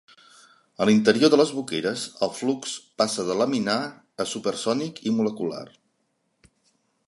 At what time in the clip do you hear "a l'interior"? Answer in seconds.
0.83-1.31